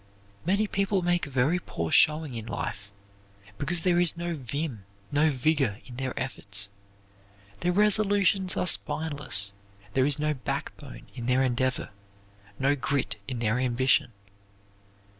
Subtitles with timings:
[0.47, 2.91] Many people make a very poor showing in life,
[3.59, 6.69] because there is no vim, no vigor in their efforts.
[7.59, 9.51] Their resolutions are spineless;
[9.93, 11.91] there is no backbone in their endeavor
[12.57, 14.11] no grit in their ambition.